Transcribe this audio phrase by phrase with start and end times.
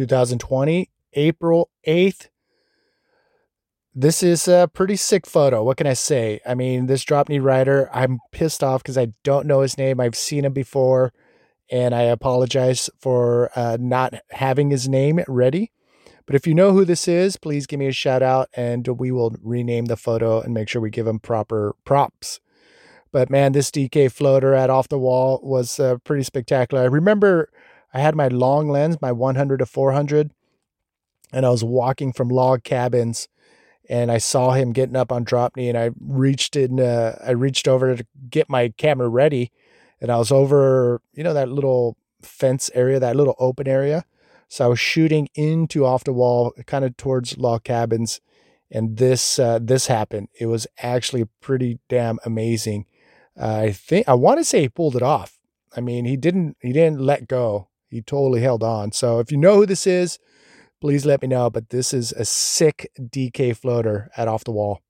[0.00, 2.28] 2020, April 8th.
[3.94, 5.62] This is a pretty sick photo.
[5.62, 6.40] What can I say?
[6.48, 10.00] I mean, this drop knee rider, I'm pissed off because I don't know his name.
[10.00, 11.12] I've seen him before,
[11.70, 15.70] and I apologize for uh, not having his name ready.
[16.24, 19.10] But if you know who this is, please give me a shout out and we
[19.10, 22.40] will rename the photo and make sure we give him proper props.
[23.12, 26.84] But man, this DK floater at off the wall was uh, pretty spectacular.
[26.84, 27.50] I remember
[27.92, 30.32] I had my long lens, my 100 to 400,
[31.32, 33.28] and I was walking from log cabins
[33.88, 37.32] and I saw him getting up on drop knee and I reached in uh, I
[37.32, 39.50] reached over to get my camera ready
[40.00, 44.04] and I was over, you know, that little fence area, that little open area.
[44.48, 48.20] So I was shooting into off the wall, kind of towards log cabins,
[48.70, 50.28] and this uh, this happened.
[50.38, 52.86] It was actually pretty damn amazing.
[53.40, 55.38] Uh, I think I want to say he pulled it off.
[55.76, 57.68] I mean, he didn't he didn't let go.
[57.90, 58.92] He totally held on.
[58.92, 60.18] So if you know who this is,
[60.80, 61.50] please let me know.
[61.50, 64.80] But this is a sick DK floater at off the wall.